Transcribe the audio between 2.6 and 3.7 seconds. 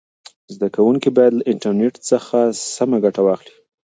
سمه ګټه واخلي.